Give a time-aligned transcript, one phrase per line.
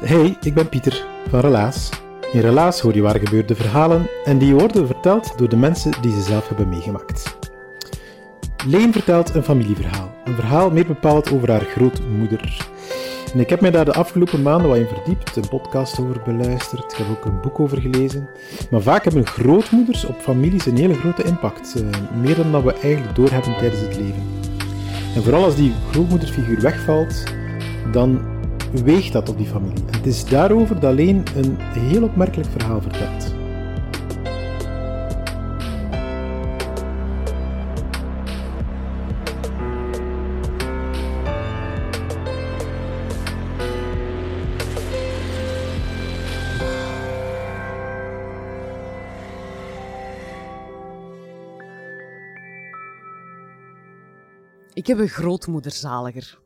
[0.00, 1.90] Hey, ik ben Pieter van Relaas.
[2.32, 6.12] In Relaas hoor je waar gebeurde verhalen en die worden verteld door de mensen die
[6.12, 7.36] ze zelf hebben meegemaakt.
[8.66, 10.14] Leen vertelt een familieverhaal.
[10.24, 12.68] Een verhaal meer bepaald over haar grootmoeder.
[13.32, 16.92] En ik heb mij daar de afgelopen maanden wat in verdiept, een podcast over beluisterd,
[16.92, 18.28] ik heb ook een boek over gelezen.
[18.70, 22.72] Maar vaak hebben grootmoeders op families een hele grote impact, eh, meer dan dat we
[22.72, 24.22] eigenlijk doorhebben tijdens het leven.
[25.14, 27.22] En vooral als die grootmoederfiguur wegvalt,
[27.92, 28.35] dan
[28.70, 29.84] weegt dat op die familie.
[29.90, 33.34] Het is daarover dat Leen een heel opmerkelijk verhaal vertelt.
[54.72, 56.45] Ik heb een grootmoederzaliger.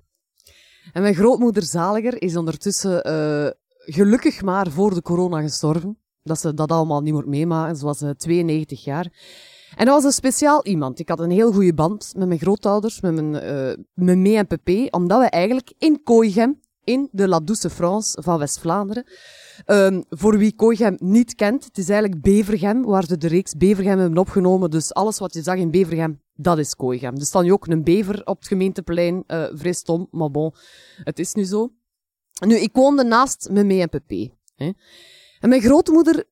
[0.92, 3.50] En mijn grootmoeder Zaliger is ondertussen uh,
[3.94, 5.98] gelukkig maar voor de corona gestorven.
[6.22, 7.76] Dat ze dat allemaal niet moet meemaken.
[7.76, 9.12] Ze was uh, 92 jaar.
[9.76, 10.98] En dat was een speciaal iemand.
[10.98, 14.46] Ik had een heel goede band met mijn grootouders, met mijn, uh, met mee en
[14.46, 19.04] Pepé, omdat we eigenlijk in Kooigem, in de La Douce France van West-Vlaanderen,
[19.66, 23.98] um, voor wie Kooigem niet kent, het is eigenlijk Bevergem, waar ze de reeks Bevergem
[23.98, 24.70] hebben opgenomen.
[24.70, 27.16] Dus alles wat je zag in Bevergem, dat is Kooigem.
[27.16, 29.24] Er staat nu ook een bever op het gemeenteplein.
[29.26, 30.54] Uh, vrij stom, maar bon,
[30.96, 31.72] het is nu zo.
[32.46, 34.30] Nu, ik woonde naast mijn mee en Pepé.
[34.54, 34.70] Hè.
[35.40, 36.24] En mijn grootmoeder,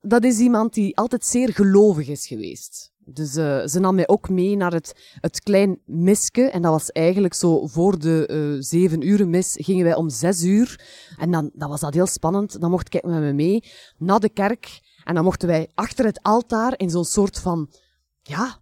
[0.00, 2.92] dat is iemand die altijd zeer gelovig is geweest.
[3.08, 6.42] Dus uh, ze nam mij ook mee naar het, het klein miske.
[6.42, 10.42] En dat was eigenlijk zo voor de uh, zeven uur mis gingen wij om zes
[10.42, 10.80] uur.
[11.18, 12.60] En dan, dan was dat heel spannend.
[12.60, 13.64] Dan mocht ik met me mee
[13.98, 14.80] naar de kerk.
[15.04, 17.70] En dan mochten wij achter het altaar in zo'n soort van,
[18.22, 18.58] ja,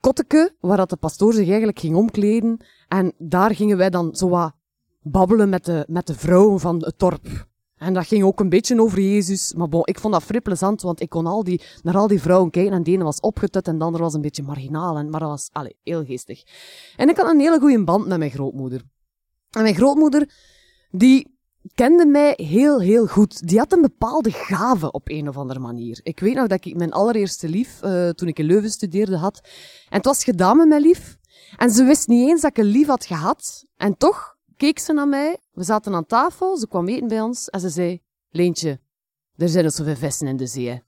[0.00, 2.64] kotteke, waar dat de pastoor zich eigenlijk ging omkleden.
[2.88, 4.54] En daar gingen wij dan zo wat
[5.02, 7.46] babbelen met de, met de vrouwen van het dorp.
[7.84, 9.54] En dat ging ook een beetje over Jezus.
[9.54, 12.20] Maar bon, ik vond dat vrij plezant, want ik kon al die, naar al die
[12.20, 12.72] vrouwen kijken.
[12.72, 14.94] En de ene was opgetut en de andere was een beetje marginaal.
[14.94, 16.42] Maar dat was allez, heel geestig.
[16.96, 18.82] En ik had een hele goede band met mijn grootmoeder.
[19.50, 20.30] En mijn grootmoeder,
[20.90, 21.36] die
[21.74, 23.48] kende mij heel, heel goed.
[23.48, 26.00] Die had een bepaalde gave op een of andere manier.
[26.02, 29.40] Ik weet nog dat ik mijn allereerste lief, uh, toen ik in Leuven studeerde, had.
[29.88, 31.18] En het was gedaan met mijn lief.
[31.56, 33.64] En ze wist niet eens dat ik een lief had gehad.
[33.76, 35.38] En toch keek ze naar mij.
[35.52, 38.80] We zaten aan tafel, ze kwam eten bij ons en ze zei, Leentje,
[39.36, 40.82] er zijn nog zoveel vissen in de zee.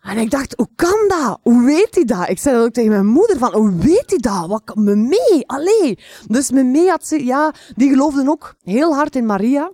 [0.00, 1.38] En ik dacht, hoe kan dat?
[1.42, 2.28] Hoe weet hij dat?
[2.28, 4.46] Ik zei dat ook tegen mijn moeder, van, hoe weet hij dat?
[4.46, 5.46] Wat me mee?
[5.46, 5.98] Allee.
[6.26, 9.72] Dus me mee had ze, ja, die geloofden ook heel hard in Maria.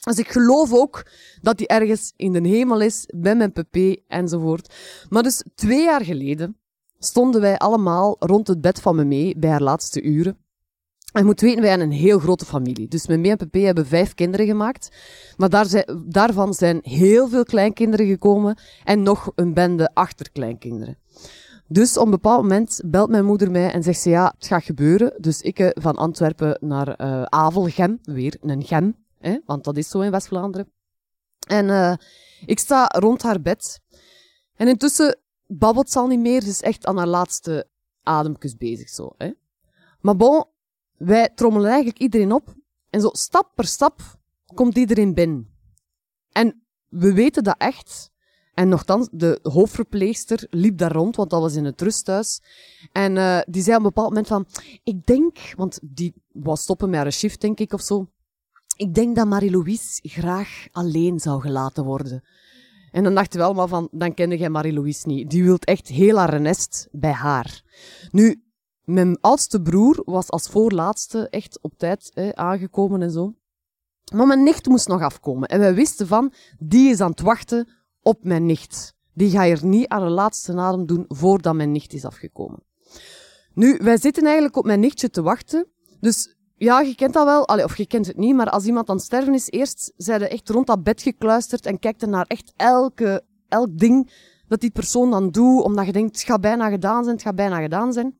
[0.00, 1.06] Dus ik geloof ook
[1.40, 3.76] dat hij ergens in de hemel is, bij mijn pp
[4.08, 4.74] enzovoort.
[5.08, 6.58] Maar dus twee jaar geleden
[6.98, 10.45] stonden wij allemaal rond het bed van me mee bij haar laatste uren.
[11.16, 12.88] Je moet weten, wij hebben een heel grote familie.
[12.88, 14.88] Dus met mij en Pepe hebben vijf kinderen gemaakt.
[15.36, 20.98] Maar daar zijn, daarvan zijn heel veel kleinkinderen gekomen en nog een bende achterkleinkinderen.
[21.68, 24.64] Dus op een bepaald moment belt mijn moeder mij en zegt ze, ja, het gaat
[24.64, 25.14] gebeuren.
[25.18, 29.88] Dus ik eh, van Antwerpen naar uh, Avelgem, weer een gem, hè, want dat is
[29.88, 30.70] zo in West-Vlaanderen.
[31.48, 31.92] En uh,
[32.46, 33.80] ik sta rond haar bed.
[34.56, 37.68] En intussen babbelt ze al niet meer, ze is echt aan haar laatste
[38.02, 39.14] ademkus bezig zo.
[39.16, 39.30] Hè.
[40.00, 40.44] Maar bon,
[40.98, 42.54] wij trommelen eigenlijk iedereen op.
[42.90, 44.00] En zo stap per stap
[44.54, 45.48] komt iedereen binnen.
[46.32, 48.10] En we weten dat echt.
[48.54, 52.42] En nogthans, de hoofdverpleegster liep daar rond, want dat was in het rusthuis.
[52.92, 54.46] En uh, die zei op een bepaald moment van,
[54.82, 58.06] ik denk, want die was stoppen met haar shift, denk ik, of zo.
[58.76, 62.24] Ik denk dat Marie-Louise graag alleen zou gelaten worden.
[62.90, 65.30] En dan dachten we allemaal van, dan kende jij Marie-Louise niet.
[65.30, 67.62] Die wil echt heel haar nest bij haar.
[68.10, 68.42] Nu,
[68.86, 73.34] mijn oudste broer was als voorlaatste echt op tijd hè, aangekomen en zo.
[74.14, 75.48] Maar mijn nicht moest nog afkomen.
[75.48, 77.68] En wij wisten van, die is aan het wachten
[78.02, 78.94] op mijn nicht.
[79.14, 82.62] Die ga er niet aan de laatste adem doen voordat mijn nicht is afgekomen.
[83.54, 85.66] Nu, wij zitten eigenlijk op mijn nichtje te wachten.
[86.00, 87.42] Dus ja, je kent dat wel.
[87.42, 90.28] Of je kent het niet, maar als iemand aan het sterven is, eerst zijn ze
[90.28, 94.10] echt rond dat bed gekluisterd en kijkt naar echt elke, elk ding
[94.48, 97.34] dat die persoon dan doet, omdat je denkt, het gaat bijna gedaan zijn, het gaat
[97.34, 98.16] bijna gedaan zijn.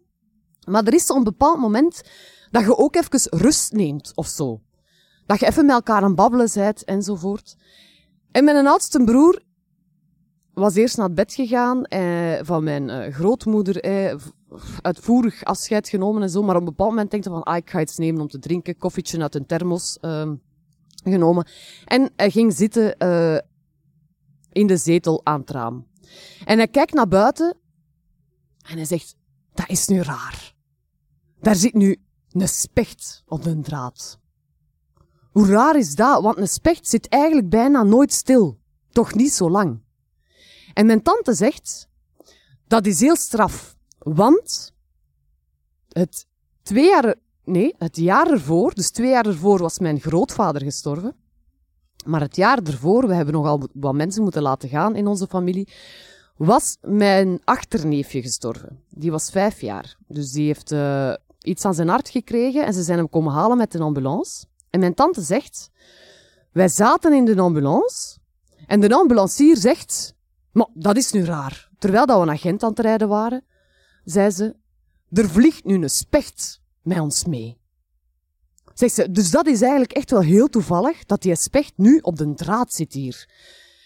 [0.66, 2.02] Maar er is zo'n bepaald moment
[2.50, 4.60] dat je ook even rust neemt of zo.
[5.26, 7.56] Dat je even met elkaar aan babbelen bent enzovoort.
[8.32, 9.42] En mijn oudste broer
[10.52, 14.14] was eerst naar bed gegaan eh, van mijn eh, grootmoeder, eh,
[14.82, 16.42] uitvoerig afscheid genomen en zo.
[16.42, 18.38] Maar op een bepaald moment denkt hij van, ah, ik ga iets nemen om te
[18.38, 18.76] drinken.
[18.76, 20.30] Koffietje uit een thermos uh,
[21.04, 21.46] genomen.
[21.84, 23.38] En hij ging zitten uh,
[24.52, 25.86] in de zetel aan het raam.
[26.44, 27.56] En hij kijkt naar buiten
[28.70, 29.16] en hij zegt,
[29.54, 30.55] dat is nu raar.
[31.46, 31.96] Daar zit nu
[32.30, 34.18] een specht op een draad.
[35.32, 36.22] Hoe raar is dat?
[36.22, 38.58] Want een specht zit eigenlijk bijna nooit stil.
[38.90, 39.80] Toch niet zo lang.
[40.74, 41.88] En mijn tante zegt,
[42.66, 43.76] dat is heel straf.
[43.98, 44.74] Want
[45.88, 46.26] het
[46.62, 47.14] twee jaar,
[47.44, 51.16] nee, het jaar ervoor, dus twee jaar ervoor was mijn grootvader gestorven.
[52.04, 55.68] Maar het jaar ervoor, we hebben nogal wat mensen moeten laten gaan in onze familie,
[56.36, 58.82] was mijn achterneefje gestorven.
[58.90, 59.96] Die was vijf jaar.
[60.06, 61.14] Dus die heeft uh,
[61.46, 64.46] iets aan zijn hart gekregen en ze zijn hem komen halen met een ambulance.
[64.70, 65.70] En mijn tante zegt,
[66.52, 68.18] wij zaten in de ambulance
[68.66, 70.14] en de ambulancier zegt,
[70.52, 71.70] maar dat is nu raar.
[71.78, 73.44] Terwijl dat we naar Gent aan het rijden waren,
[74.04, 74.56] zei ze,
[75.10, 77.58] er vliegt nu een specht met ons mee.
[78.74, 82.16] Zegt ze, dus dat is eigenlijk echt wel heel toevallig dat die specht nu op
[82.16, 83.28] de draad zit hier.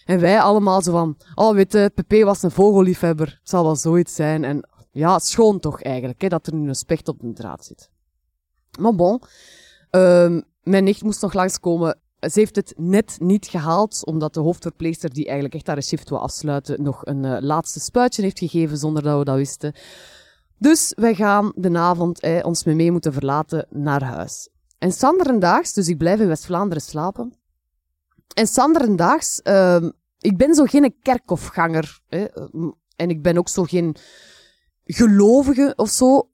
[0.05, 4.43] En wij allemaal zo van, oh weet Pepe was een vogelliefhebber, zal wel zoiets zijn.
[4.43, 7.89] En ja, schoon toch eigenlijk, hè, dat er nu een specht op de draad zit.
[8.79, 9.21] Maar bon,
[9.91, 11.99] um, mijn nicht moest nog langskomen.
[12.19, 16.19] Ze heeft het net niet gehaald, omdat de hoofdverpleegster, die eigenlijk echt haar shift wil
[16.19, 19.73] afsluiten, nog een uh, laatste spuitje heeft gegeven zonder dat we dat wisten.
[20.57, 24.49] Dus wij gaan de avond eh, ons mee moeten verlaten naar huis.
[24.77, 27.33] En Sanderendaags, dus ik blijf in West-Vlaanderen slapen.
[28.33, 31.99] En Sanderendaags, uh, ik ben zo geen kerkhofganger.
[32.07, 32.25] Hè,
[32.95, 33.95] en ik ben ook zo geen
[34.93, 36.29] gelovige of zo.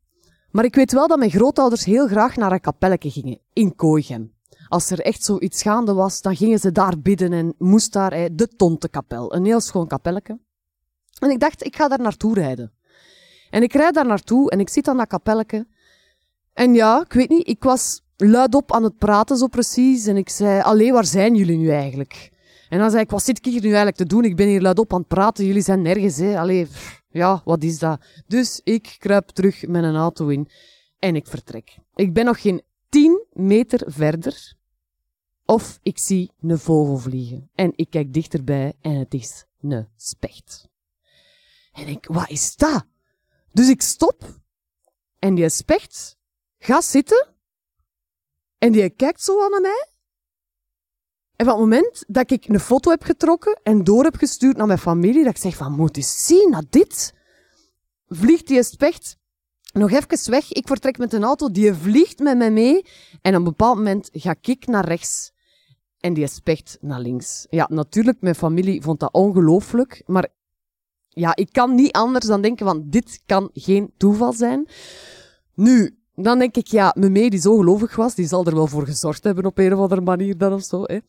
[0.51, 4.35] Maar ik weet wel dat mijn grootouders heel graag naar een kapelletje gingen, in Kooigem.
[4.67, 8.47] Als er echt zoiets gaande was, dan gingen ze daar bidden en moest daar de
[8.47, 10.39] Tontekapel, een heel schoon kapelletje.
[11.19, 12.71] En ik dacht, ik ga daar naartoe rijden.
[13.49, 15.67] En ik rijd daar naartoe en ik zit aan dat kapelletje.
[16.53, 20.05] En ja, ik weet niet, ik was luidop aan het praten zo precies.
[20.05, 22.31] En ik zei, allee, waar zijn jullie nu eigenlijk?
[22.69, 24.23] En dan zei ik, wat zit ik hier nu eigenlijk te doen?
[24.23, 26.39] Ik ben hier luidop aan het praten, jullie zijn nergens, hè.
[26.39, 26.67] Allee,
[27.09, 28.01] ja, wat is dat?
[28.27, 30.49] Dus ik kruip terug met een auto in
[30.99, 31.77] en ik vertrek.
[31.95, 34.55] Ik ben nog geen tien meter verder
[35.45, 37.49] of ik zie een vogel vliegen.
[37.55, 40.69] En ik kijk dichterbij en het is een specht.
[41.71, 42.85] En ik, wat is dat?
[43.51, 44.23] Dus ik stop
[45.19, 46.17] en die specht
[46.59, 47.27] gaat zitten
[48.57, 49.87] en die kijkt zo aan mij.
[51.37, 54.67] En van het moment dat ik een foto heb getrokken en door heb gestuurd naar
[54.67, 57.13] mijn familie, dat ik zeg van, moet eens zien naar dit,
[58.07, 59.17] vliegt die specht
[59.73, 60.51] nog even weg.
[60.51, 62.85] Ik vertrek met een auto, die vliegt met mij mee.
[63.21, 65.31] En op een bepaald moment ga ik naar rechts
[65.99, 67.47] en die specht naar links.
[67.49, 70.27] Ja, natuurlijk, mijn familie vond dat ongelooflijk, maar
[71.09, 74.67] ja, ik kan niet anders dan denken van, dit kan geen toeval zijn.
[75.53, 78.85] Nu, dan denk ik, ja, mee die zo gelovig was, die zal er wel voor
[78.85, 80.83] gezorgd hebben op een of andere manier dan of zo.
[80.83, 80.99] Hè.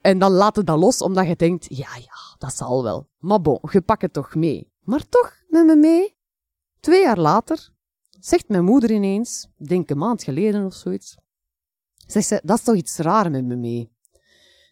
[0.00, 3.08] En dan laat het dat los, omdat je denkt, ja, ja, dat zal wel.
[3.18, 4.72] Maar bon, je pakt het toch mee.
[4.80, 6.16] Maar toch, met me mee.
[6.80, 7.72] Twee jaar later
[8.20, 11.16] zegt mijn moeder ineens, denk een maand geleden of zoiets,
[12.06, 13.92] zegt ze, dat is toch iets raar met me mee.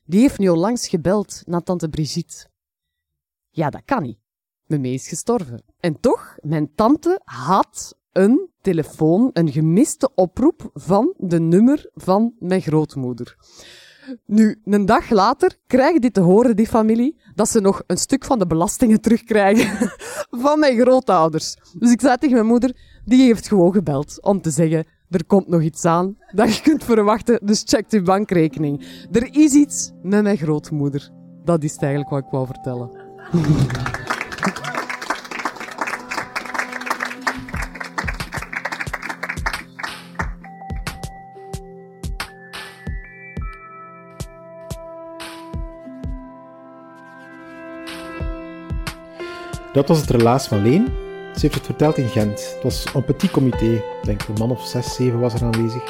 [0.04, 2.46] Die heeft nu langs gebeld naar tante Brigitte.
[3.50, 4.18] Ja, dat kan niet.
[4.66, 5.64] Mee is gestorven.
[5.80, 12.62] En toch, mijn tante had een telefoon, een gemiste oproep van de nummer van mijn
[12.62, 13.36] grootmoeder.
[14.26, 18.24] Nu, een dag later krijgen die te horen, die familie, dat ze nog een stuk
[18.24, 19.90] van de belastingen terugkrijgen
[20.44, 21.56] van mijn grootouders.
[21.78, 25.48] Dus ik zei tegen mijn moeder, die heeft gewoon gebeld om te zeggen, er komt
[25.48, 29.06] nog iets aan dat je kunt verwachten, dus check uw bankrekening.
[29.12, 31.10] Er is iets met mijn grootmoeder.
[31.44, 32.90] Dat is eigenlijk wat ik wou vertellen.
[49.72, 50.88] Dat was het relaas van Leen.
[51.34, 52.52] Ze heeft het verteld in Gent.
[52.54, 55.82] Het was een petit comité, ik denk een man of zes, zeven was er aanwezig,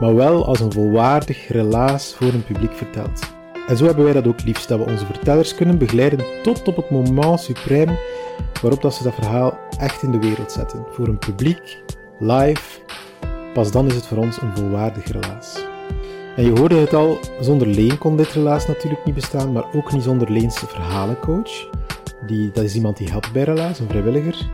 [0.00, 3.20] maar wel als een volwaardig relaas voor een publiek verteld.
[3.68, 6.76] En zo hebben wij dat ook liefst, dat we onze vertellers kunnen begeleiden tot op
[6.76, 7.92] het moment suprême
[8.62, 10.84] waarop dat ze dat verhaal echt in de wereld zetten.
[10.90, 11.82] Voor een publiek,
[12.18, 12.80] live
[13.52, 15.64] Pas dan is het voor ons een volwaardig relaas.
[16.36, 19.92] En je hoorde het al, zonder Leen kon dit relaas natuurlijk niet bestaan, maar ook
[19.92, 21.68] niet zonder Leens verhalencoach.
[22.26, 24.50] Die, dat is iemand die helpt bij relaas, een vrijwilliger.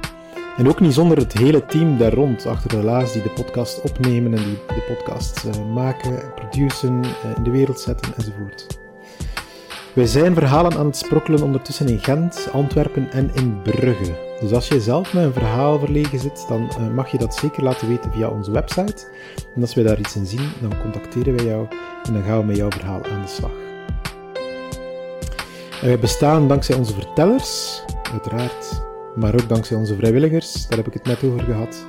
[0.57, 4.35] En ook niet zonder het hele team daar rond, achter relaas, die de podcast opnemen
[4.35, 8.67] en die de podcast uh, maken, produceren, uh, in de wereld zetten enzovoort.
[9.93, 14.37] Wij zijn verhalen aan het sprokkelen ondertussen in Gent, Antwerpen en in Brugge.
[14.41, 17.63] Dus als je zelf met een verhaal verlegen zit, dan uh, mag je dat zeker
[17.63, 19.07] laten weten via onze website.
[19.55, 21.67] En als wij daar iets in zien, dan contacteren wij jou
[22.03, 23.66] en dan gaan we met jouw verhaal aan de slag.
[25.87, 28.83] Wij bestaan dankzij onze vertellers, uiteraard,
[29.15, 31.87] maar ook dankzij onze vrijwilligers, daar heb ik het net over gehad.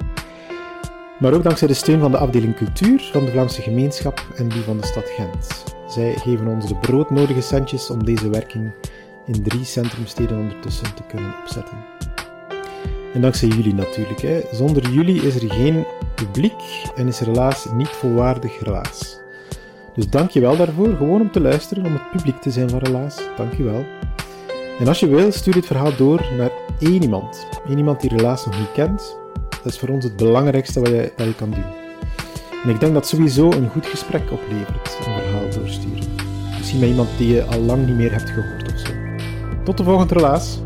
[1.19, 4.61] Maar ook dankzij de steun van de afdeling cultuur van de Vlaamse gemeenschap en die
[4.61, 5.63] van de stad Gent.
[5.87, 8.71] Zij geven ons de broodnodige centjes om deze werking
[9.25, 11.77] in drie centrumsteden ondertussen te kunnen opzetten.
[13.13, 14.21] En dankzij jullie natuurlijk.
[14.21, 14.41] Hè.
[14.51, 15.85] Zonder jullie is er geen
[16.15, 19.25] publiek en is helaas niet volwaardig relaas.
[19.97, 22.79] Dus dank je wel daarvoor, gewoon om te luisteren, om het publiek te zijn van
[22.79, 23.19] relaas.
[23.37, 23.85] Dank je wel.
[24.79, 27.47] En als je wil, stuur dit verhaal door naar één iemand.
[27.67, 29.17] Één iemand die relaas nog niet kent.
[29.49, 31.65] Dat is voor ons het belangrijkste wat je, wat je kan doen.
[32.63, 36.03] En ik denk dat sowieso een goed gesprek oplevert, een verhaal doorsturen.
[36.57, 38.91] Misschien met iemand die je al lang niet meer hebt gehoord of zo.
[39.63, 40.59] Tot de volgende relaas.